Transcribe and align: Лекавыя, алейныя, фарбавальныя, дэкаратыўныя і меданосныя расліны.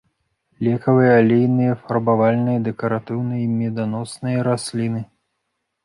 Лекавыя, 0.67 1.11
алейныя, 1.17 1.75
фарбавальныя, 1.83 2.63
дэкаратыўныя 2.71 3.41
і 3.47 3.63
меданосныя 3.63 4.37
расліны. 4.53 5.01